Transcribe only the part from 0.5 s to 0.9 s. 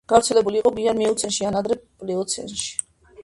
იყო